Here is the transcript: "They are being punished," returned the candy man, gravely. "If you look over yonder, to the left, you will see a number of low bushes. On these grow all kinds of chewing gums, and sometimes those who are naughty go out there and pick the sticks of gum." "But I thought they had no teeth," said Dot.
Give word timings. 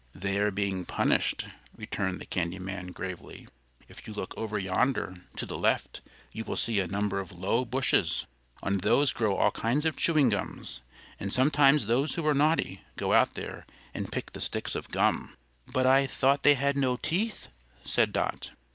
"They 0.15 0.39
are 0.39 0.49
being 0.49 0.83
punished," 0.83 1.47
returned 1.77 2.19
the 2.19 2.25
candy 2.25 2.57
man, 2.57 2.87
gravely. 2.87 3.47
"If 3.87 4.07
you 4.07 4.15
look 4.15 4.35
over 4.35 4.57
yonder, 4.57 5.17
to 5.35 5.45
the 5.45 5.59
left, 5.59 6.01
you 6.33 6.43
will 6.43 6.57
see 6.57 6.79
a 6.79 6.87
number 6.87 7.19
of 7.19 7.31
low 7.31 7.65
bushes. 7.65 8.25
On 8.63 8.79
these 8.79 9.11
grow 9.11 9.35
all 9.37 9.51
kinds 9.51 9.85
of 9.85 9.95
chewing 9.95 10.29
gums, 10.29 10.81
and 11.19 11.31
sometimes 11.31 11.85
those 11.85 12.15
who 12.15 12.25
are 12.25 12.33
naughty 12.33 12.81
go 12.95 13.13
out 13.13 13.35
there 13.35 13.67
and 13.93 14.11
pick 14.11 14.31
the 14.31 14.41
sticks 14.41 14.73
of 14.73 14.89
gum." 14.89 15.37
"But 15.71 15.85
I 15.85 16.07
thought 16.07 16.41
they 16.41 16.55
had 16.55 16.77
no 16.77 16.97
teeth," 16.97 17.49
said 17.83 18.11
Dot. 18.11 18.49